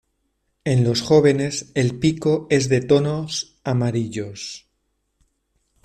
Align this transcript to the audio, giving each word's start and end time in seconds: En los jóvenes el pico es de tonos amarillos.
En 0.65 0.83
los 0.83 1.03
jóvenes 1.03 1.71
el 1.75 1.99
pico 1.99 2.47
es 2.49 2.69
de 2.69 2.81
tonos 2.81 3.59
amarillos. 3.63 4.67